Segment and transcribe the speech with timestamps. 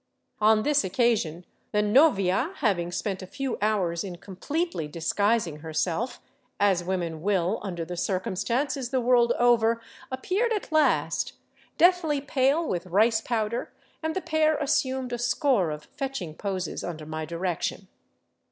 [0.39, 6.19] On this occasion the novia, having spent a few hours in completely disguising herself,
[6.59, 9.79] as women will under the circumstances the world over,
[10.11, 11.33] ap peared at last,
[11.77, 17.05] deathly pale with rice powder, and the pair assumed a score of fetching poses under
[17.05, 17.87] my direction.